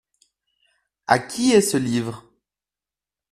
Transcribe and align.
À 1.05 1.19
qui 1.19 1.51
est 1.51 1.61
ce 1.61 1.77
livre? 1.77 2.25